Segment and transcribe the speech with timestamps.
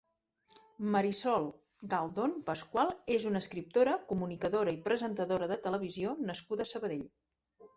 [0.93, 1.43] Marisol
[1.91, 7.07] Galdón Pascual és una escriptora, comunicadora i presentadora de televisió nascuda a Sabadell.